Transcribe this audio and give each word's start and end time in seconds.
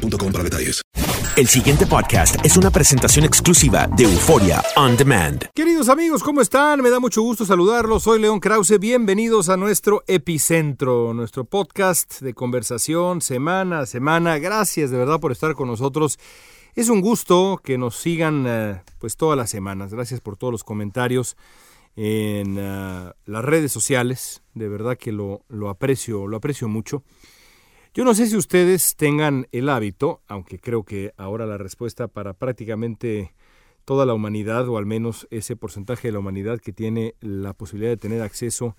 boostmobile.com 0.00 0.32
para 0.32 0.44
detalles. 0.44 0.82
El 1.36 1.46
siguiente 1.46 1.86
podcast 1.86 2.44
es 2.44 2.56
una 2.56 2.70
presentación 2.70 3.24
exclusiva 3.24 3.86
de 3.96 4.04
Euforia 4.04 4.62
On 4.76 4.96
Demand. 4.96 5.46
Queridos 5.54 5.88
amigos, 5.88 6.22
¿cómo 6.22 6.40
están? 6.40 6.82
Me 6.82 6.90
da 6.90 7.00
mucho 7.00 7.22
gusto 7.22 7.46
saludarlos. 7.46 8.02
Soy 8.02 8.20
León 8.20 8.40
Krause. 8.40 8.78
Bienvenidos 8.78 9.48
a 9.48 9.56
nuestro 9.56 10.02
Epicentro, 10.06 11.14
nuestro 11.14 11.44
podcast 11.44 12.20
de 12.20 12.34
conversación 12.34 13.20
semana 13.20 13.80
a 13.80 13.86
semana. 13.86 14.38
Gracias 14.38 14.90
de 14.90 14.98
verdad 14.98 15.20
por 15.20 15.32
estar 15.32 15.54
con 15.54 15.68
nosotros. 15.68 16.18
Es 16.74 16.88
un 16.88 17.00
gusto 17.00 17.60
que 17.62 17.78
nos 17.78 17.96
sigan 17.96 18.44
eh, 18.46 18.82
pues 18.98 19.16
todas 19.16 19.36
las 19.36 19.50
semanas. 19.50 19.94
Gracias 19.94 20.20
por 20.20 20.36
todos 20.36 20.52
los 20.52 20.64
comentarios 20.64 21.36
en 21.96 22.58
uh, 22.58 23.12
las 23.24 23.44
redes 23.44 23.72
sociales. 23.72 24.42
De 24.54 24.68
verdad 24.68 24.98
que 24.98 25.12
lo, 25.12 25.44
lo 25.48 25.68
aprecio, 25.68 26.26
lo 26.26 26.36
aprecio 26.36 26.68
mucho. 26.68 27.02
Yo 27.92 28.04
no 28.04 28.14
sé 28.14 28.26
si 28.26 28.36
ustedes 28.36 28.94
tengan 28.94 29.48
el 29.50 29.68
hábito, 29.68 30.22
aunque 30.28 30.60
creo 30.60 30.84
que 30.84 31.12
ahora 31.16 31.44
la 31.44 31.58
respuesta 31.58 32.06
para 32.06 32.34
prácticamente 32.34 33.34
toda 33.84 34.06
la 34.06 34.14
humanidad, 34.14 34.68
o 34.68 34.78
al 34.78 34.86
menos 34.86 35.26
ese 35.32 35.56
porcentaje 35.56 36.06
de 36.06 36.12
la 36.12 36.20
humanidad 36.20 36.60
que 36.60 36.72
tiene 36.72 37.16
la 37.20 37.52
posibilidad 37.52 37.90
de 37.90 37.96
tener 37.96 38.22
acceso 38.22 38.76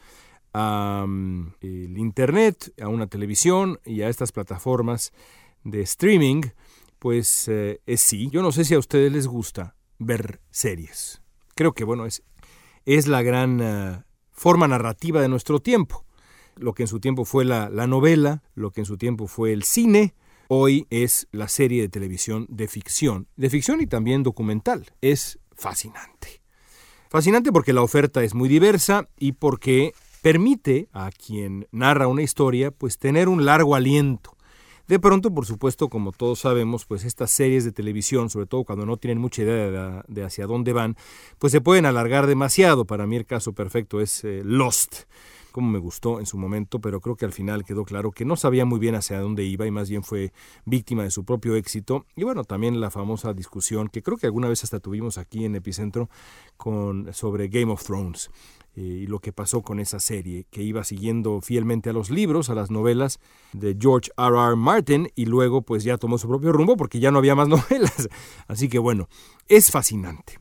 a 0.53 1.03
um, 1.05 1.51
el 1.59 1.97
Internet, 1.97 2.73
a 2.81 2.87
una 2.87 3.07
televisión 3.07 3.79
y 3.85 4.01
a 4.01 4.07
estas 4.07 4.31
plataformas 4.31 5.11
de 5.65 5.81
streaming, 5.81 6.43
pues 6.97 7.49
eh, 7.49 7.81
es 7.85 7.99
sí. 7.99 8.29
Yo 8.31 8.41
no 8.41 8.53
sé 8.53 8.63
si 8.63 8.75
a 8.75 8.79
ustedes 8.79 9.11
les 9.11 9.27
gusta 9.27 9.75
ver 9.99 10.39
series. 10.51 11.21
Creo 11.55 11.73
que, 11.73 11.83
bueno, 11.83 12.05
es, 12.05 12.23
es 12.85 13.07
la 13.07 13.23
gran 13.23 13.59
uh, 13.59 14.03
forma 14.31 14.69
narrativa 14.69 15.21
de 15.21 15.27
nuestro 15.27 15.59
tiempo 15.59 16.05
lo 16.55 16.73
que 16.73 16.83
en 16.83 16.87
su 16.87 16.99
tiempo 16.99 17.25
fue 17.25 17.45
la, 17.45 17.69
la 17.69 17.87
novela, 17.87 18.43
lo 18.55 18.71
que 18.71 18.81
en 18.81 18.85
su 18.85 18.97
tiempo 18.97 19.27
fue 19.27 19.53
el 19.53 19.63
cine, 19.63 20.13
hoy 20.47 20.85
es 20.89 21.27
la 21.31 21.47
serie 21.47 21.81
de 21.81 21.89
televisión 21.89 22.45
de 22.49 22.67
ficción, 22.67 23.27
de 23.37 23.49
ficción 23.49 23.79
y 23.81 23.87
también 23.87 24.21
documental. 24.21 24.85
Es 24.99 25.39
fascinante. 25.55 26.41
Fascinante 27.09 27.51
porque 27.51 27.73
la 27.73 27.81
oferta 27.81 28.23
es 28.23 28.33
muy 28.33 28.49
diversa 28.49 29.07
y 29.17 29.33
porque 29.33 29.93
permite 30.21 30.87
a 30.93 31.09
quien 31.11 31.67
narra 31.71 32.07
una 32.07 32.21
historia 32.21 32.71
pues 32.71 32.97
tener 32.97 33.29
un 33.29 33.45
largo 33.45 33.75
aliento. 33.75 34.35
De 34.87 34.99
pronto, 34.99 35.33
por 35.33 35.45
supuesto, 35.45 35.87
como 35.87 36.11
todos 36.11 36.39
sabemos, 36.39 36.85
pues 36.85 37.05
estas 37.05 37.31
series 37.31 37.63
de 37.63 37.71
televisión, 37.71 38.29
sobre 38.29 38.45
todo 38.45 38.65
cuando 38.65 38.85
no 38.85 38.97
tienen 38.97 39.19
mucha 39.19 39.41
idea 39.43 40.03
de, 40.07 40.23
hacia 40.23 40.47
dónde 40.47 40.73
van, 40.73 40.97
pues 41.39 41.51
se 41.51 41.61
pueden 41.61 41.85
alargar 41.85 42.27
demasiado. 42.27 42.83
Para 42.83 43.07
mí 43.07 43.15
el 43.15 43.25
caso 43.25 43.53
perfecto 43.53 44.01
es 44.01 44.23
eh, 44.25 44.41
Lost 44.43 45.03
como 45.51 45.69
me 45.69 45.79
gustó 45.79 46.19
en 46.19 46.25
su 46.25 46.37
momento, 46.37 46.79
pero 46.79 47.01
creo 47.01 47.15
que 47.15 47.25
al 47.25 47.33
final 47.33 47.63
quedó 47.63 47.83
claro 47.83 48.11
que 48.11 48.25
no 48.25 48.35
sabía 48.35 48.65
muy 48.65 48.79
bien 48.79 48.95
hacia 48.95 49.19
dónde 49.19 49.43
iba 49.43 49.65
y 49.67 49.71
más 49.71 49.89
bien 49.89 50.03
fue 50.03 50.33
víctima 50.65 51.03
de 51.03 51.11
su 51.11 51.23
propio 51.25 51.55
éxito. 51.55 52.05
Y 52.15 52.23
bueno, 52.23 52.43
también 52.43 52.79
la 52.79 52.91
famosa 52.91 53.33
discusión 53.33 53.87
que 53.89 54.01
creo 54.01 54.17
que 54.17 54.25
alguna 54.25 54.47
vez 54.47 54.63
hasta 54.63 54.79
tuvimos 54.79 55.17
aquí 55.17 55.45
en 55.45 55.55
Epicentro 55.55 56.09
con, 56.57 57.13
sobre 57.13 57.47
Game 57.47 57.71
of 57.71 57.83
Thrones 57.83 58.31
eh, 58.75 58.81
y 58.81 59.07
lo 59.07 59.19
que 59.19 59.33
pasó 59.33 59.61
con 59.61 59.79
esa 59.79 59.99
serie, 59.99 60.45
que 60.49 60.63
iba 60.63 60.83
siguiendo 60.83 61.41
fielmente 61.41 61.89
a 61.89 61.93
los 61.93 62.09
libros, 62.09 62.49
a 62.49 62.55
las 62.55 62.71
novelas 62.71 63.19
de 63.51 63.75
George 63.79 64.11
R. 64.17 64.35
R. 64.35 64.55
Martin 64.55 65.09
y 65.15 65.25
luego 65.25 65.61
pues 65.61 65.83
ya 65.83 65.97
tomó 65.97 66.17
su 66.17 66.27
propio 66.27 66.53
rumbo 66.53 66.77
porque 66.77 66.99
ya 66.99 67.11
no 67.11 67.19
había 67.19 67.35
más 67.35 67.47
novelas. 67.49 68.07
Así 68.47 68.69
que 68.69 68.79
bueno, 68.79 69.09
es 69.47 69.71
fascinante. 69.71 70.39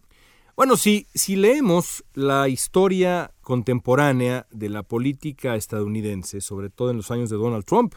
Bueno, 0.60 0.76
si, 0.76 1.06
si 1.14 1.36
leemos 1.36 2.04
la 2.12 2.46
historia 2.50 3.32
contemporánea 3.40 4.46
de 4.50 4.68
la 4.68 4.82
política 4.82 5.56
estadounidense, 5.56 6.42
sobre 6.42 6.68
todo 6.68 6.90
en 6.90 6.98
los 6.98 7.10
años 7.10 7.30
de 7.30 7.38
Donald 7.38 7.64
Trump, 7.64 7.94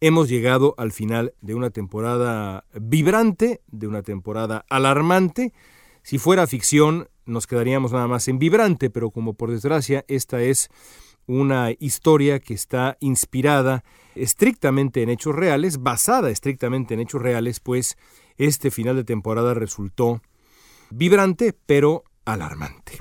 hemos 0.00 0.30
llegado 0.30 0.74
al 0.78 0.92
final 0.92 1.34
de 1.42 1.54
una 1.54 1.68
temporada 1.68 2.64
vibrante, 2.72 3.60
de 3.66 3.88
una 3.88 4.00
temporada 4.00 4.64
alarmante. 4.70 5.52
Si 6.02 6.16
fuera 6.16 6.46
ficción, 6.46 7.10
nos 7.26 7.46
quedaríamos 7.46 7.92
nada 7.92 8.08
más 8.08 8.26
en 8.26 8.38
vibrante, 8.38 8.88
pero 8.88 9.10
como 9.10 9.34
por 9.34 9.50
desgracia 9.50 10.06
esta 10.08 10.40
es 10.40 10.70
una 11.26 11.72
historia 11.78 12.40
que 12.40 12.54
está 12.54 12.96
inspirada 13.00 13.84
estrictamente 14.14 15.02
en 15.02 15.10
hechos 15.10 15.34
reales, 15.34 15.82
basada 15.82 16.30
estrictamente 16.30 16.94
en 16.94 17.00
hechos 17.00 17.20
reales, 17.20 17.60
pues 17.60 17.98
este 18.38 18.70
final 18.70 18.96
de 18.96 19.04
temporada 19.04 19.52
resultó 19.52 20.22
vibrante 20.96 21.54
pero 21.66 22.04
alarmante. 22.24 22.98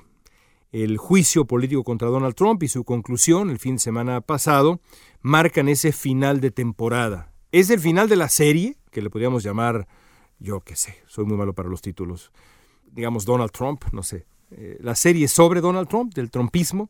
El 0.71 0.97
juicio 0.97 1.45
político 1.45 1.83
contra 1.83 2.07
Donald 2.07 2.35
Trump 2.35 2.63
y 2.63 2.69
su 2.69 2.85
conclusión 2.85 3.49
el 3.49 3.59
fin 3.59 3.75
de 3.75 3.79
semana 3.79 4.21
pasado 4.21 4.79
marcan 5.21 5.67
ese 5.67 5.91
final 5.91 6.39
de 6.39 6.51
temporada. 6.51 7.33
Es 7.51 7.69
el 7.69 7.81
final 7.81 8.07
de 8.07 8.15
la 8.15 8.29
serie, 8.29 8.77
que 8.91 9.01
le 9.01 9.09
podríamos 9.09 9.43
llamar, 9.43 9.87
yo 10.39 10.61
qué 10.61 10.77
sé, 10.77 10.95
soy 11.07 11.25
muy 11.25 11.35
malo 11.35 11.53
para 11.53 11.67
los 11.67 11.81
títulos, 11.81 12.31
digamos 12.93 13.25
Donald 13.25 13.51
Trump, 13.51 13.83
no 13.91 14.03
sé, 14.03 14.25
eh, 14.51 14.77
la 14.79 14.95
serie 14.95 15.27
sobre 15.27 15.59
Donald 15.59 15.89
Trump, 15.89 16.13
del 16.13 16.31
trumpismo. 16.31 16.89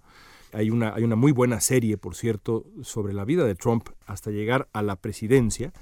Hay 0.53 0.69
una, 0.69 0.93
hay 0.93 1.03
una 1.03 1.15
muy 1.15 1.31
buena 1.31 1.61
serie, 1.61 1.97
por 1.97 2.15
cierto, 2.15 2.65
sobre 2.83 3.13
la 3.13 3.25
vida 3.25 3.45
de 3.45 3.55
Trump 3.55 3.89
hasta 4.05 4.29
llegar 4.29 4.67
a 4.73 4.83
la 4.83 4.95
presidencia 4.95 5.73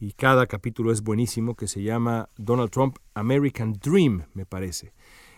y 0.00 0.12
cada 0.12 0.46
capítulo 0.46 0.92
es 0.92 1.02
buenísimo, 1.02 1.54
que 1.54 1.68
se 1.68 1.82
llama 1.82 2.30
Donald 2.38 2.70
Trump 2.70 2.96
American 3.12 3.74
Dream, 3.74 4.24
me 4.32 4.46
parece. 4.46 4.94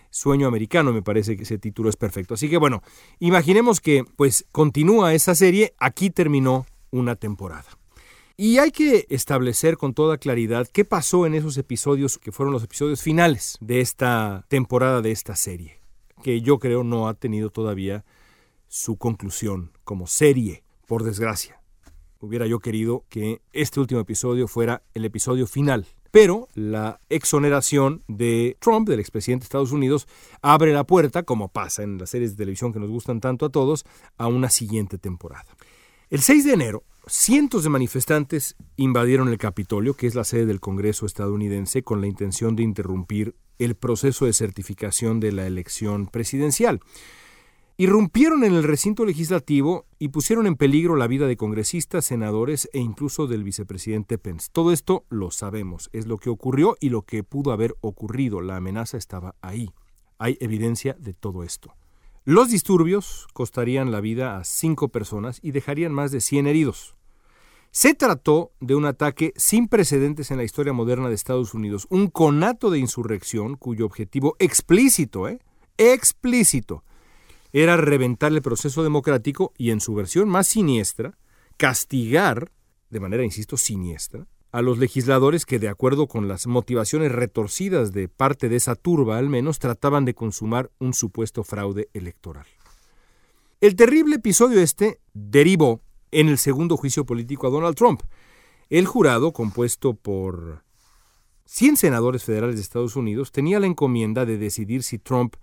Sueño 0.09 0.47
americano, 0.47 0.93
me 0.93 1.01
parece 1.01 1.35
que 1.35 1.43
ese 1.43 1.57
título 1.57 1.89
es 1.89 1.97
perfecto. 1.97 2.35
Así 2.35 2.49
que 2.49 2.57
bueno, 2.57 2.81
imaginemos 3.19 3.81
que 3.81 4.05
pues 4.15 4.45
continúa 4.53 5.13
esa 5.13 5.35
serie, 5.35 5.73
aquí 5.79 6.09
terminó 6.09 6.65
una 6.91 7.17
temporada. 7.17 7.65
Y 8.37 8.57
hay 8.57 8.71
que 8.71 9.05
establecer 9.09 9.77
con 9.77 9.93
toda 9.93 10.17
claridad 10.17 10.67
qué 10.71 10.85
pasó 10.85 11.25
en 11.25 11.33
esos 11.33 11.57
episodios 11.57 12.17
que 12.17 12.31
fueron 12.31 12.53
los 12.53 12.63
episodios 12.63 13.01
finales 13.01 13.57
de 13.59 13.81
esta 13.81 14.45
temporada 14.47 15.01
de 15.01 15.11
esta 15.11 15.35
serie, 15.35 15.79
que 16.23 16.41
yo 16.41 16.57
creo 16.57 16.83
no 16.83 17.09
ha 17.09 17.15
tenido 17.15 17.49
todavía 17.49 18.05
su 18.69 18.97
conclusión 18.97 19.71
como 19.83 20.07
serie, 20.07 20.63
por 20.87 21.03
desgracia 21.03 21.62
hubiera 22.23 22.47
yo 22.47 22.59
querido 22.59 23.03
que 23.09 23.41
este 23.51 23.79
último 23.79 23.99
episodio 23.99 24.47
fuera 24.47 24.81
el 24.93 25.03
episodio 25.05 25.45
final. 25.45 25.85
Pero 26.09 26.47
la 26.53 27.01
exoneración 27.09 28.03
de 28.07 28.55
Trump, 28.59 28.87
del 28.87 28.99
expresidente 28.99 29.43
de 29.43 29.45
Estados 29.45 29.71
Unidos, 29.71 30.07
abre 30.41 30.71
la 30.71 30.85
puerta, 30.85 31.23
como 31.23 31.49
pasa 31.49 31.83
en 31.83 31.97
las 31.97 32.11
series 32.11 32.31
de 32.31 32.37
televisión 32.37 32.71
que 32.71 32.79
nos 32.79 32.89
gustan 32.89 33.19
tanto 33.19 33.47
a 33.47 33.49
todos, 33.49 33.83
a 34.17 34.27
una 34.27 34.49
siguiente 34.49 34.97
temporada. 34.97 35.57
El 36.09 36.21
6 36.21 36.45
de 36.45 36.53
enero, 36.53 36.83
cientos 37.07 37.63
de 37.63 37.69
manifestantes 37.69 38.55
invadieron 38.77 39.27
el 39.27 39.37
Capitolio, 39.37 39.95
que 39.95 40.07
es 40.07 40.15
la 40.15 40.23
sede 40.23 40.45
del 40.45 40.59
Congreso 40.59 41.05
estadounidense, 41.05 41.83
con 41.83 41.99
la 41.99 42.07
intención 42.07 42.55
de 42.55 42.63
interrumpir 42.63 43.35
el 43.57 43.75
proceso 43.75 44.25
de 44.25 44.33
certificación 44.33 45.19
de 45.19 45.31
la 45.31 45.47
elección 45.47 46.05
presidencial 46.07 46.79
irrumpieron 47.77 48.43
en 48.43 48.53
el 48.53 48.63
recinto 48.63 49.05
legislativo 49.05 49.85
y 49.97 50.09
pusieron 50.09 50.45
en 50.45 50.55
peligro 50.55 50.95
la 50.95 51.07
vida 51.07 51.27
de 51.27 51.37
congresistas, 51.37 52.05
senadores 52.05 52.69
e 52.73 52.79
incluso 52.79 53.27
del 53.27 53.43
vicepresidente 53.43 54.17
Pence. 54.17 54.49
Todo 54.51 54.71
esto 54.71 55.05
lo 55.09 55.31
sabemos, 55.31 55.89
es 55.93 56.05
lo 56.05 56.17
que 56.17 56.29
ocurrió 56.29 56.77
y 56.79 56.89
lo 56.89 57.01
que 57.01 57.23
pudo 57.23 57.51
haber 57.51 57.75
ocurrido. 57.81 58.41
La 58.41 58.57
amenaza 58.57 58.97
estaba 58.97 59.35
ahí. 59.41 59.71
Hay 60.19 60.37
evidencia 60.39 60.95
de 60.99 61.13
todo 61.13 61.43
esto. 61.43 61.73
Los 62.25 62.49
disturbios 62.49 63.27
costarían 63.33 63.91
la 63.91 63.99
vida 63.99 64.37
a 64.37 64.43
cinco 64.43 64.89
personas 64.89 65.39
y 65.41 65.51
dejarían 65.51 65.91
más 65.91 66.11
de 66.11 66.21
100 66.21 66.47
heridos. 66.47 66.95
Se 67.71 67.95
trató 67.95 68.51
de 68.61 68.75
un 68.75 68.85
ataque 68.85 69.33
sin 69.35 69.67
precedentes 69.67 70.29
en 70.29 70.37
la 70.37 70.43
historia 70.43 70.73
moderna 70.73 71.09
de 71.09 71.15
Estados 71.15 71.55
Unidos, 71.55 71.87
un 71.89 72.07
conato 72.07 72.69
de 72.69 72.77
insurrección 72.77 73.55
cuyo 73.55 73.85
objetivo 73.85 74.35
explícito, 74.37 75.27
¿eh? 75.27 75.39
explícito, 75.77 76.83
era 77.53 77.77
reventar 77.77 78.31
el 78.31 78.41
proceso 78.41 78.83
democrático 78.83 79.53
y 79.57 79.69
en 79.69 79.79
su 79.79 79.93
versión 79.93 80.27
más 80.27 80.47
siniestra, 80.47 81.17
castigar, 81.57 82.51
de 82.89 82.99
manera, 82.99 83.23
insisto, 83.23 83.57
siniestra, 83.57 84.27
a 84.51 84.61
los 84.61 84.79
legisladores 84.79 85.45
que, 85.45 85.59
de 85.59 85.69
acuerdo 85.69 86.07
con 86.07 86.27
las 86.27 86.47
motivaciones 86.47 87.11
retorcidas 87.11 87.91
de 87.91 88.07
parte 88.07 88.49
de 88.49 88.55
esa 88.55 88.75
turba 88.75 89.17
al 89.17 89.29
menos, 89.29 89.59
trataban 89.59 90.03
de 90.03 90.15
consumar 90.15 90.71
un 90.79 90.93
supuesto 90.93 91.43
fraude 91.43 91.89
electoral. 91.93 92.45
El 93.61 93.75
terrible 93.75 94.17
episodio 94.17 94.59
este 94.59 94.99
derivó 95.13 95.81
en 96.11 96.29
el 96.29 96.37
segundo 96.37 96.75
juicio 96.75 97.05
político 97.05 97.47
a 97.47 97.49
Donald 97.49 97.75
Trump. 97.75 98.01
El 98.69 98.85
jurado, 98.85 99.31
compuesto 99.31 99.93
por 99.93 100.63
100 101.45 101.77
senadores 101.77 102.23
federales 102.23 102.55
de 102.55 102.61
Estados 102.61 102.95
Unidos, 102.95 103.31
tenía 103.31 103.59
la 103.59 103.67
encomienda 103.67 104.25
de 104.25 104.37
decidir 104.37 104.83
si 104.83 104.99
Trump 104.99 105.35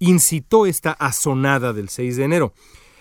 incitó 0.00 0.66
esta 0.66 0.90
azonada 0.92 1.72
del 1.72 1.88
6 1.88 2.16
de 2.16 2.24
enero. 2.24 2.52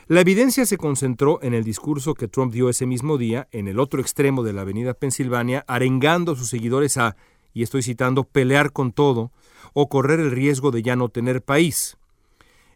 La 0.07 0.21
evidencia 0.21 0.65
se 0.65 0.77
concentró 0.77 1.39
en 1.41 1.53
el 1.53 1.63
discurso 1.63 2.13
que 2.13 2.27
Trump 2.27 2.53
dio 2.53 2.69
ese 2.69 2.85
mismo 2.85 3.17
día 3.17 3.47
en 3.51 3.67
el 3.67 3.79
otro 3.79 4.01
extremo 4.01 4.43
de 4.43 4.53
la 4.53 4.61
avenida 4.61 4.93
Pensilvania, 4.93 5.63
arengando 5.67 6.33
a 6.33 6.35
sus 6.35 6.49
seguidores 6.49 6.97
a, 6.97 7.15
y 7.53 7.63
estoy 7.63 7.83
citando, 7.83 8.25
pelear 8.25 8.71
con 8.71 8.91
todo 8.91 9.31
o 9.73 9.87
correr 9.87 10.19
el 10.19 10.31
riesgo 10.31 10.71
de 10.71 10.81
ya 10.81 10.95
no 10.95 11.09
tener 11.09 11.41
país. 11.41 11.97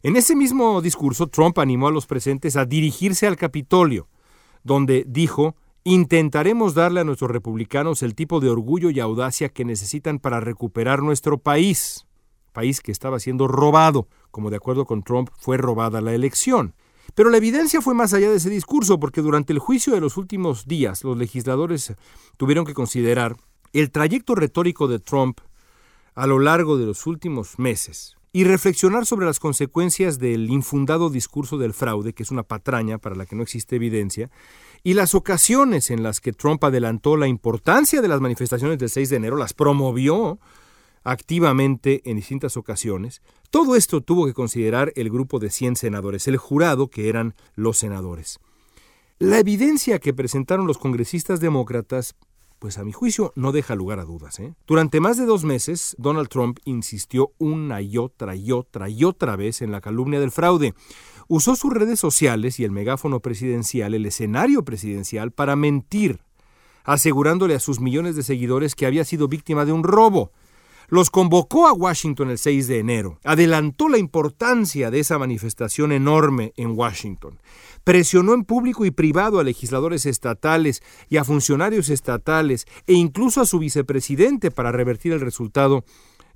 En 0.04 0.16
ese 0.16 0.36
mismo 0.36 0.82
discurso, 0.82 1.28
Trump 1.28 1.60
animó 1.60 1.88
a 1.88 1.92
los 1.92 2.06
presentes 2.06 2.56
a 2.56 2.66
dirigirse 2.66 3.26
al 3.26 3.36
Capitolio, 3.36 4.08
donde 4.64 5.04
dijo, 5.08 5.56
intentaremos 5.84 6.76
darle 6.76 7.02
a 7.02 7.04
nuestros 7.04 7.32
republicanos 7.32 8.04
el 8.04 8.16
tipo 8.16 8.40
de 8.40 8.50
orgullo 8.50 8.90
y 8.90 9.00
audacia 9.00 9.50
que 9.50 9.66
necesitan 9.66 10.20
para 10.20 10.40
recuperar 10.40 11.02
nuestro 11.02 11.40
país 11.40 12.06
país 12.54 12.80
que 12.80 12.94
estaba 12.94 13.20
siendo 13.20 13.50
robado, 13.50 14.08
como 14.32 14.50
de 14.50 14.56
acuerdo 14.56 14.86
con 14.86 15.04
Trump 15.04 15.30
fue 15.38 15.58
robada 15.58 16.00
la 16.00 16.14
elección. 16.14 16.74
Pero 17.16 17.30
la 17.30 17.38
evidencia 17.38 17.82
fue 17.82 17.94
más 17.94 18.14
allá 18.14 18.30
de 18.30 18.38
ese 18.38 18.50
discurso, 18.50 19.00
porque 19.00 19.22
durante 19.22 19.52
el 19.52 19.60
juicio 19.60 19.94
de 19.94 20.00
los 20.00 20.16
últimos 20.16 20.66
días 20.66 21.04
los 21.04 21.18
legisladores 21.18 21.94
tuvieron 22.38 22.66
que 22.66 22.74
considerar 22.74 23.36
el 23.74 23.92
trayecto 23.92 24.36
retórico 24.36 24.88
de 24.88 25.00
Trump 25.00 25.40
a 26.16 26.28
lo 26.28 26.40
largo 26.40 26.78
de 26.78 26.86
los 26.86 27.06
últimos 27.06 27.60
meses 27.60 28.16
y 28.36 28.46
reflexionar 28.46 29.06
sobre 29.06 29.28
las 29.28 29.40
consecuencias 29.40 30.18
del 30.18 30.50
infundado 30.50 31.12
discurso 31.12 31.60
del 31.60 31.74
fraude, 31.74 32.14
que 32.14 32.24
es 32.24 32.32
una 32.32 32.42
patraña 32.42 32.98
para 32.98 33.16
la 33.16 33.28
que 33.28 33.36
no 33.36 33.44
existe 33.44 33.76
evidencia, 33.76 34.32
y 34.84 34.96
las 34.96 35.14
ocasiones 35.14 35.92
en 35.92 36.02
las 36.02 36.20
que 36.20 36.34
Trump 36.34 36.64
adelantó 36.64 37.16
la 37.16 37.28
importancia 37.28 38.02
de 38.02 38.08
las 38.08 38.22
manifestaciones 38.22 38.80
del 38.80 38.90
6 38.90 39.12
de 39.12 39.16
enero, 39.18 39.38
las 39.38 39.54
promovió, 39.54 40.40
activamente 41.04 42.02
en 42.10 42.18
distintas 42.18 42.58
ocasiones. 42.58 43.22
Todo 43.50 43.76
esto 43.76 44.02
tuvo 44.02 44.26
que 44.26 44.34
considerar 44.34 44.92
el 44.96 45.10
grupo 45.10 45.40
de 45.40 45.50
100 45.50 45.76
senadores, 45.76 46.28
el 46.28 46.38
jurado 46.38 46.88
que 46.88 47.10
eran 47.10 47.36
los 47.56 47.78
senadores. 47.78 48.40
La 49.20 49.40
evidencia 49.40 50.00
que 50.00 50.14
presentaron 50.14 50.68
los 50.68 50.78
congresistas 50.78 51.40
demócratas, 51.40 52.16
pues 52.60 52.78
a 52.78 52.84
mi 52.84 52.92
juicio 52.92 53.32
no 53.36 53.52
deja 53.52 53.76
lugar 53.76 54.00
a 54.00 54.06
dudas. 54.06 54.40
¿eh? 54.40 54.54
Durante 54.66 55.00
más 55.00 55.18
de 55.18 55.26
dos 55.26 55.44
meses, 55.44 55.96
Donald 56.00 56.30
Trump 56.30 56.60
insistió 56.66 57.32
una 57.38 57.82
y 57.82 57.98
otra 57.98 58.36
y 58.36 58.52
otra 58.52 58.90
y 58.90 59.04
otra 59.04 59.36
vez 59.36 59.62
en 59.62 59.72
la 59.72 59.82
calumnia 59.82 60.20
del 60.20 60.32
fraude. 60.32 60.74
Usó 61.28 61.56
sus 61.56 61.74
redes 61.74 62.00
sociales 62.00 62.60
y 62.60 62.64
el 62.64 62.72
megáfono 62.72 63.20
presidencial, 63.20 63.94
el 63.94 64.06
escenario 64.06 64.66
presidencial, 64.66 65.32
para 65.32 65.56
mentir, 65.56 66.22
asegurándole 66.84 67.56
a 67.56 67.60
sus 67.60 67.80
millones 67.80 68.16
de 68.16 68.24
seguidores 68.24 68.76
que 68.76 68.86
había 68.86 69.06
sido 69.06 69.28
víctima 69.28 69.66
de 69.66 69.74
un 69.74 69.84
robo 69.84 70.32
los 70.94 71.10
convocó 71.10 71.66
a 71.66 71.74
Washington 71.74 72.30
el 72.30 72.38
6 72.38 72.68
de 72.68 72.78
enero, 72.78 73.20
adelantó 73.24 73.90
la 73.90 73.98
importancia 73.98 74.92
de 74.92 75.00
esa 75.00 75.18
manifestación 75.18 75.92
enorme 75.92 76.54
en 76.56 76.78
Washington, 76.78 77.42
presionó 77.84 78.36
en 78.36 78.44
público 78.44 78.86
y 78.86 78.92
privado 78.92 79.40
a 79.40 79.44
legisladores 79.44 80.06
estatales 80.06 80.84
y 81.10 81.18
a 81.18 81.24
funcionarios 81.24 81.90
estatales 81.90 82.68
e 82.86 82.94
incluso 82.94 83.42
a 83.42 83.48
su 83.48 83.58
vicepresidente 83.58 84.52
para 84.52 84.72
revertir 84.72 85.14
el 85.14 85.22
resultado 85.22 85.84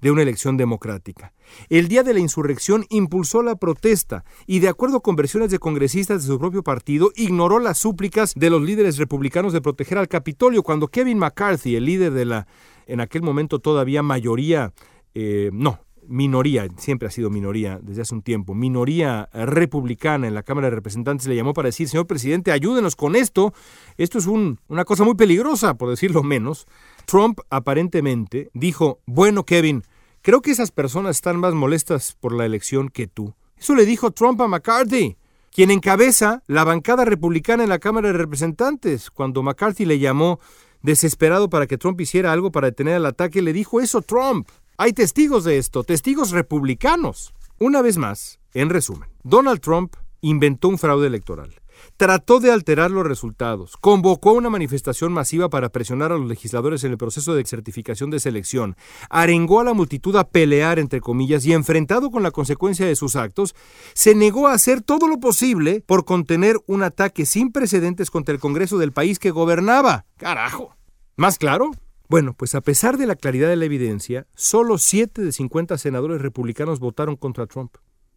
de 0.02 0.12
una 0.12 0.22
elección 0.22 0.58
democrática. 0.58 1.34
El 1.70 1.88
día 1.88 2.04
de 2.04 2.14
la 2.14 2.20
insurrección 2.20 2.86
impulsó 2.90 3.42
la 3.42 3.56
protesta 3.56 4.24
y, 4.46 4.60
de 4.60 4.70
acuerdo 4.70 5.02
con 5.02 5.16
versiones 5.16 5.52
de 5.52 5.60
congresistas 5.60 6.22
de 6.22 6.28
su 6.28 6.40
propio 6.40 6.64
partido, 6.64 7.12
ignoró 7.16 7.60
las 7.60 7.78
súplicas 7.78 8.34
de 8.36 8.50
los 8.50 8.62
líderes 8.62 8.98
republicanos 8.98 9.54
de 9.54 9.62
proteger 9.62 9.98
al 9.98 10.08
Capitolio 10.08 10.64
cuando 10.64 10.88
Kevin 10.88 11.20
McCarthy, 11.20 11.76
el 11.76 11.86
líder 11.86 12.14
de 12.14 12.26
la 12.26 12.48
en 12.88 13.02
aquel 13.02 13.22
momento 13.22 13.60
todavía 13.60 14.02
mayoría, 14.02 14.74
eh, 15.14 15.50
no, 15.54 15.80
minoría, 16.08 16.68
siempre 16.78 17.08
ha 17.08 17.12
sido 17.12 17.30
minoría 17.30 17.80
desde 17.82 18.02
hace 18.02 18.16
un 18.16 18.22
tiempo, 18.22 18.56
minoría 18.56 19.30
republicana 19.34 20.28
en 20.28 20.34
la 20.34 20.44
Cámara 20.44 20.70
de 20.70 20.76
Representantes 20.76 21.28
le 21.28 21.36
llamó 21.36 21.54
para 21.54 21.68
decir, 21.68 21.88
señor 21.88 22.08
presidente, 22.08 22.52
ayúdenos 22.52 22.96
con 22.96 23.16
esto, 23.16 23.54
esto 23.98 24.18
es 24.18 24.28
una 24.28 24.86
cosa 24.86 25.04
muy 25.04 25.16
peligrosa, 25.16 25.76
por 25.76 25.90
decirlo 25.90 26.24
menos. 26.24 26.66
Trump 27.06 27.40
aparentemente 27.50 28.50
dijo, 28.54 29.00
bueno, 29.06 29.44
Kevin, 29.44 29.84
creo 30.22 30.42
que 30.42 30.52
esas 30.52 30.72
personas 30.72 31.18
están 31.18 31.40
más 31.40 31.54
molestas 31.54 32.18
por 32.20 32.34
la 32.34 32.46
elección 32.46 32.90
que 32.90 33.08
tú. 33.08 33.34
Eso 33.58 33.76
le 33.76 33.86
dijo 33.86 34.12
Trump 34.12 34.42
a 34.42 34.48
McCarthy, 34.48 35.18
quien 35.52 35.72
encabeza 35.72 36.44
la 36.48 36.64
bancada 36.64 37.06
republicana 37.06 37.64
en 37.64 37.70
la 37.70 37.80
Cámara 37.80 38.10
de 38.10 38.18
Representantes, 38.18 39.10
cuando 39.10 39.42
McCarthy 39.42 39.86
le 39.86 40.00
llamó 40.00 40.40
desesperado 40.84 41.50
para 41.50 41.66
que 41.66 41.78
Trump 41.78 42.00
hiciera 42.00 42.32
algo 42.32 42.52
para 42.52 42.68
detener 42.68 42.96
el 42.96 43.06
ataque, 43.06 43.42
le 43.42 43.54
dijo 43.54 43.82
eso 43.82 44.02
Trump. 44.02 44.48
Hay 44.80 44.94
testigos 44.94 45.44
de 45.44 45.58
esto, 45.58 45.84
testigos 45.84 46.30
republicanos. 46.30 47.34
Una 47.58 47.82
vez 47.82 47.98
más, 47.98 48.40
en 48.54 48.70
resumen, 48.70 49.10
Donald 49.24 49.60
Trump 49.60 49.96
inventó 50.22 50.68
un 50.68 50.78
fraude 50.78 51.08
electoral. 51.08 51.56
Trató 51.98 52.40
de 52.40 52.52
alterar 52.52 52.92
los 52.92 53.04
resultados, 53.04 53.76
convocó 53.78 54.34
una 54.34 54.52
manifestación 54.52 55.12
masiva 55.12 55.50
para 55.50 55.70
presionar 55.70 56.12
a 56.12 56.18
los 56.20 56.28
legisladores 56.28 56.84
en 56.84 56.92
el 56.92 57.00
proceso 57.00 57.34
de 57.34 57.44
certificación 57.44 58.12
de 58.12 58.20
selección, 58.20 58.76
arengó 59.10 59.62
a 59.62 59.64
la 59.64 59.74
multitud 59.74 60.16
a 60.16 60.30
pelear, 60.30 60.78
entre 60.78 61.02
comillas, 61.02 61.44
y 61.48 61.54
enfrentado 61.54 62.12
con 62.12 62.22
la 62.22 62.30
consecuencia 62.30 62.86
de 62.86 62.96
sus 62.96 63.16
actos, 63.16 63.56
se 63.96 64.14
negó 64.14 64.48
a 64.48 64.54
hacer 64.54 64.84
todo 64.84 65.08
lo 65.08 65.20
posible 65.20 65.82
por 65.88 66.06
contener 66.06 66.56
un 66.68 66.84
ataque 66.84 67.26
sin 67.26 67.52
precedentes 67.52 68.12
contra 68.12 68.32
el 68.32 68.40
Congreso 68.40 68.78
del 68.78 68.92
país 68.92 69.18
que 69.18 69.32
gobernaba. 69.32 70.06
Carajo. 70.18 70.76
¿Más 71.16 71.40
claro? 71.40 71.72
Bueno, 72.10 72.34
pues 72.34 72.56
a 72.56 72.62
pesar 72.62 72.98
de 72.98 73.06
la 73.06 73.16
claridad 73.16 73.50
de 73.50 73.58
la 73.58 73.66
evidencia, 73.66 74.28
solo 74.34 74.78
7 74.78 75.22
de 75.22 75.32
50 75.32 75.78
senadores 75.78 76.22
republicanos 76.22 76.80
votaron 76.80 77.18
contra 77.18 77.48
Trump. 77.48 77.76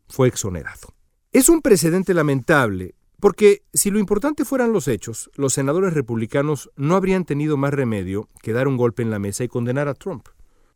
Fue 0.09 0.29
exonerado. 0.29 0.95
Es 1.33 1.49
un 1.49 1.61
precedente 1.61 2.15
lamentable 2.15 2.95
porque 3.21 3.65
si 3.75 3.91
lo 3.91 3.99
importante 3.99 4.47
fueran 4.47 4.73
los 4.73 4.89
hechos, 4.89 5.31
los 5.35 5.53
senadores 5.53 5.93
republicanos 5.93 6.71
no 6.77 6.97
habrían 6.97 7.27
tenido 7.27 7.59
más 7.59 7.75
remedio 7.75 8.31
que 8.43 8.55
dar 8.55 8.67
un 8.67 8.79
golpe 8.79 9.03
en 9.03 9.11
la 9.11 9.19
mesa 9.19 9.45
y 9.45 9.49
condenar 9.49 9.89
a 9.89 9.95
Trump. 9.95 10.29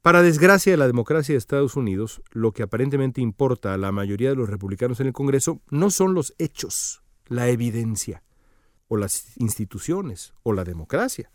Para 0.03 0.21
desgracia 0.21 0.73
de 0.73 0.77
la 0.77 0.87
democracia 0.87 1.33
de 1.33 1.39
Estados 1.39 1.75
Unidos, 1.75 2.21
lo 2.33 2.53
que 2.53 2.63
aparentemente 2.63 3.23
importa 3.23 3.73
a 3.73 3.79
la 3.79 3.93
mayoría 3.93 4.29
de 4.29 4.37
los 4.37 4.51
republicanos 4.51 5.01
en 5.01 5.07
el 5.07 5.15
Congreso 5.15 5.63
no 5.71 5.89
son 5.89 6.13
los 6.13 6.35
hechos, 6.37 7.03
la 7.27 7.49
evidencia, 7.49 8.23
o 8.89 8.99
las 8.99 9.35
instituciones, 9.39 10.35
o 10.43 10.53
la 10.53 10.65
democracia. 10.65 11.31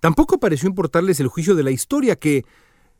Tampoco 0.00 0.38
pareció 0.38 0.68
importarles 0.68 1.20
el 1.20 1.28
juicio 1.28 1.54
de 1.54 1.62
la 1.62 1.70
historia, 1.70 2.16
que, 2.16 2.44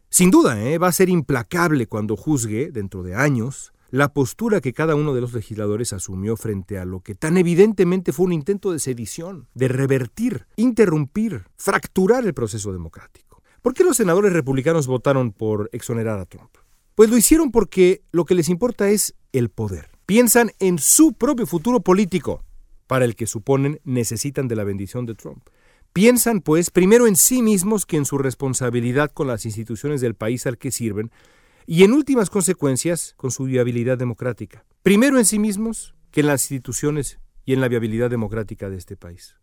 sin 0.09 0.31
duda, 0.31 0.63
¿eh? 0.63 0.79
va 0.79 0.89
a 0.89 0.93
ser 0.93 1.09
implacable 1.09 1.87
cuando 1.87 2.17
juzgue, 2.17 2.71
dentro 2.71 3.03
de 3.03 3.15
años, 3.15 3.73
la 3.91 4.13
postura 4.13 4.61
que 4.61 4.73
cada 4.73 4.95
uno 4.95 5.15
de 5.15 5.21
los 5.21 5.33
legisladores 5.33 5.93
asumió 5.93 6.37
frente 6.37 6.79
a 6.79 6.85
lo 6.85 7.01
que 7.01 7.15
tan 7.15 7.37
evidentemente 7.37 8.13
fue 8.13 8.27
un 8.27 8.33
intento 8.33 8.73
de 8.73 8.81
sedición, 8.81 9.49
de 9.55 9.69
revertir, 9.69 10.47
interrumpir, 10.57 11.45
fracturar 11.57 12.25
el 12.27 12.35
proceso 12.35 12.73
democrático. 12.73 13.43
¿Por 13.63 13.75
qué 13.75 13.85
los 13.85 13.97
senadores 13.97 14.33
republicanos 14.33 14.87
votaron 14.87 15.33
por 15.33 15.71
exonerar 15.73 16.19
a 16.19 16.27
Trump? 16.27 16.51
Pues 16.95 17.11
lo 17.11 17.17
hicieron 17.17 17.51
porque 17.51 18.03
lo 18.11 18.25
que 18.25 18.35
les 18.35 18.49
importa 18.49 18.89
es 18.89 19.15
el 19.33 19.51
poder. 19.51 19.91
Piensan 20.07 20.53
en 20.61 20.79
su 20.79 21.13
propio 21.13 21.47
futuro 21.47 21.81
político, 21.81 22.43
para 22.87 23.05
el 23.05 23.17
que 23.17 23.27
suponen 23.27 23.81
necesitan 23.85 24.49
de 24.49 24.57
la 24.57 24.65
bendición 24.65 25.07
de 25.07 25.15
Trump. 25.15 25.49
Piensan, 25.97 26.43
pues, 26.43 26.71
primero 26.71 27.07
en 27.07 27.17
sí 27.17 27.41
mismos 27.41 27.87
que 27.87 27.97
en 27.97 28.05
su 28.05 28.19
responsabilidad 28.19 29.11
con 29.11 29.29
las 29.29 29.47
instituciones 29.47 30.03
del 30.03 30.15
país 30.15 30.47
al 30.47 30.59
que 30.59 30.71
sirven, 30.71 31.11
y 31.65 31.85
en 31.85 31.95
últimas 31.95 32.29
consecuencias 32.29 33.15
con 33.17 33.31
su 33.31 33.45
viabilidad 33.45 33.97
democrática. 33.97 34.67
Primero 34.83 35.17
en 35.17 35.25
sí 35.25 35.39
mismos 35.39 35.95
que 36.11 36.21
en 36.21 36.27
las 36.27 36.43
instituciones 36.43 37.19
y 37.47 37.55
en 37.55 37.63
la 37.63 37.69
viabilidad 37.69 38.11
democrática 38.11 38.69
de 38.69 38.77
este 38.77 38.95
país. 38.95 39.37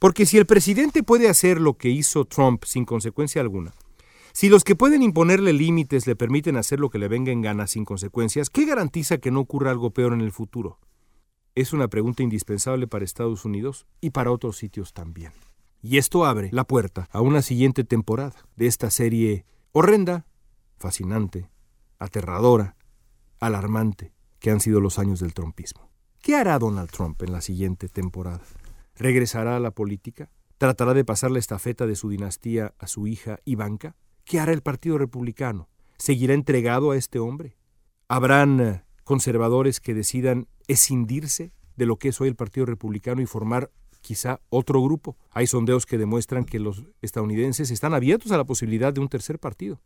Porque 0.00 0.26
si 0.26 0.36
el 0.36 0.46
presidente 0.46 1.04
puede 1.04 1.28
hacer 1.28 1.60
lo 1.60 1.74
que 1.74 1.90
hizo 1.90 2.24
Trump 2.24 2.64
sin 2.64 2.84
consecuencia 2.84 3.40
alguna, 3.40 3.72
si 4.32 4.48
los 4.48 4.64
que 4.64 4.74
pueden 4.74 5.00
imponerle 5.00 5.52
límites 5.52 6.08
le 6.08 6.16
permiten 6.16 6.56
hacer 6.56 6.80
lo 6.80 6.90
que 6.90 6.98
le 6.98 7.06
venga 7.06 7.30
en 7.30 7.40
gana 7.40 7.68
sin 7.68 7.84
consecuencias, 7.84 8.50
¿qué 8.50 8.64
garantiza 8.64 9.18
que 9.18 9.30
no 9.30 9.38
ocurra 9.38 9.70
algo 9.70 9.92
peor 9.92 10.12
en 10.12 10.22
el 10.22 10.32
futuro? 10.32 10.80
Es 11.54 11.72
una 11.72 11.86
pregunta 11.86 12.24
indispensable 12.24 12.88
para 12.88 13.04
Estados 13.04 13.44
Unidos 13.44 13.86
y 14.00 14.10
para 14.10 14.32
otros 14.32 14.56
sitios 14.56 14.92
también. 14.92 15.30
Y 15.86 15.98
esto 15.98 16.24
abre 16.24 16.48
la 16.50 16.64
puerta 16.64 17.10
a 17.12 17.20
una 17.20 17.42
siguiente 17.42 17.84
temporada 17.84 18.32
de 18.56 18.66
esta 18.66 18.90
serie 18.90 19.44
horrenda, 19.70 20.24
fascinante, 20.78 21.50
aterradora, 21.98 22.74
alarmante 23.38 24.14
que 24.38 24.50
han 24.50 24.60
sido 24.60 24.80
los 24.80 24.98
años 24.98 25.20
del 25.20 25.34
trumpismo. 25.34 25.90
¿Qué 26.22 26.36
hará 26.36 26.58
Donald 26.58 26.90
Trump 26.90 27.20
en 27.22 27.32
la 27.32 27.42
siguiente 27.42 27.90
temporada? 27.90 28.40
¿Regresará 28.96 29.56
a 29.56 29.60
la 29.60 29.72
política? 29.72 30.30
¿Tratará 30.56 30.94
de 30.94 31.04
pasar 31.04 31.30
la 31.30 31.38
estafeta 31.38 31.86
de 31.86 31.96
su 31.96 32.08
dinastía 32.08 32.72
a 32.78 32.86
su 32.86 33.06
hija 33.06 33.40
Ivanka? 33.44 33.94
¿Qué 34.24 34.40
hará 34.40 34.54
el 34.54 34.62
Partido 34.62 34.96
Republicano? 34.96 35.68
¿Seguirá 35.98 36.32
entregado 36.32 36.92
a 36.92 36.96
este 36.96 37.18
hombre? 37.18 37.58
¿Habrán 38.08 38.58
eh, 38.58 38.84
conservadores 39.04 39.80
que 39.80 39.92
decidan 39.92 40.48
escindirse 40.66 41.52
de 41.76 41.84
lo 41.84 41.98
que 41.98 42.08
es 42.08 42.20
hoy 42.22 42.28
el 42.28 42.36
Partido 42.36 42.64
Republicano 42.64 43.20
y 43.20 43.26
formar 43.26 43.70
quizá 44.04 44.40
otro 44.50 44.80
grupo. 44.82 45.16
Hay 45.32 45.46
sondeos 45.46 45.86
que 45.86 45.98
demuestran 45.98 46.44
que 46.44 46.60
los 46.60 46.84
estadounidenses 47.00 47.70
están 47.70 47.94
abiertos 47.94 48.30
a 48.32 48.36
la 48.36 48.44
posibilidad 48.44 48.92
de 48.92 49.00
un 49.00 49.08
tercer 49.08 49.38
partido. 49.38 49.80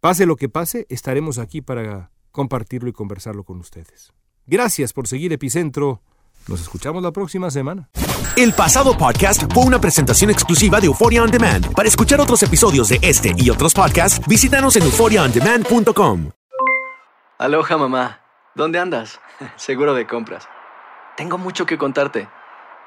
Pase 0.00 0.24
lo 0.24 0.36
que 0.36 0.48
pase, 0.48 0.86
estaremos 0.88 1.38
aquí 1.38 1.60
para 1.60 2.12
compartirlo 2.30 2.88
y 2.88 2.92
conversarlo 2.92 3.42
con 3.44 3.58
ustedes. 3.58 4.12
Gracias 4.46 4.92
por 4.92 5.08
seguir 5.08 5.32
Epicentro. 5.32 6.00
Nos 6.46 6.62
escuchamos 6.62 7.02
la 7.02 7.10
próxima 7.12 7.50
semana. 7.50 7.90
El 8.36 8.54
pasado 8.54 8.96
podcast 8.96 9.52
fue 9.52 9.64
una 9.64 9.80
presentación 9.80 10.30
exclusiva 10.30 10.80
de 10.80 10.86
Euphoria 10.86 11.22
On 11.22 11.30
Demand. 11.30 11.74
Para 11.74 11.88
escuchar 11.88 12.20
otros 12.20 12.42
episodios 12.44 12.88
de 12.88 13.00
este 13.02 13.34
y 13.36 13.50
otros 13.50 13.74
podcasts, 13.74 14.24
visítanos 14.26 14.76
en 14.76 14.84
euphoriaondemand.com. 14.84 16.30
Aloha 17.38 17.76
mamá, 17.76 18.20
¿dónde 18.54 18.78
andas? 18.78 19.20
Seguro 19.56 19.94
de 19.94 20.06
compras. 20.06 20.48
Tengo 21.16 21.36
mucho 21.36 21.66
que 21.66 21.76
contarte. 21.76 22.28